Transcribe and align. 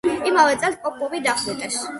იმავე 0.29 0.55
წელს 0.63 0.79
პოპოვი 0.87 1.23
დახვრიტეს. 1.29 1.83